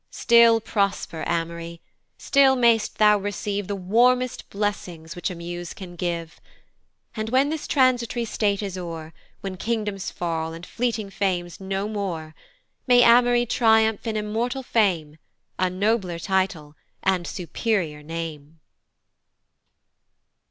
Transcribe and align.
Still 0.09 0.59
prosper, 0.59 1.23
Amory! 1.27 1.79
still 2.17 2.55
may'st 2.55 2.97
thou 2.97 3.19
receive 3.19 3.67
The 3.67 3.75
warmest 3.75 4.49
blessings 4.49 5.15
which 5.15 5.29
a 5.29 5.35
muse 5.35 5.75
can 5.75 5.95
give, 5.95 6.41
And 7.15 7.29
when 7.29 7.49
this 7.49 7.67
transitory 7.67 8.25
state 8.25 8.63
is 8.63 8.79
o'er, 8.79 9.13
When 9.41 9.57
kingdoms 9.57 10.09
fall, 10.09 10.53
and 10.53 10.65
fleeting 10.65 11.11
Fame's 11.11 11.59
no 11.61 11.87
more, 11.87 12.33
May 12.87 13.03
Amory 13.03 13.45
triumph 13.45 14.07
in 14.07 14.17
immortal 14.17 14.63
fame, 14.63 15.19
A 15.59 15.69
nobler 15.69 16.17
title, 16.17 16.75
and 17.03 17.27
superior 17.27 18.01
name! 18.01 18.59